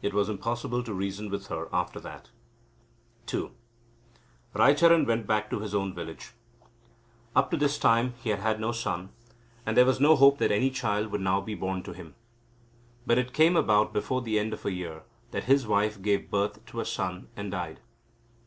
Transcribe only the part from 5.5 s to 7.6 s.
to his own village. Up to